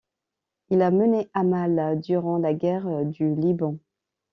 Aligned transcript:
Il 0.71 0.81
a 0.81 0.89
mené 0.89 1.29
Amal 1.35 1.99
durant 2.01 2.39
la 2.39 2.55
Guerre 2.55 3.05
du 3.05 3.35
Liban. 3.35 3.77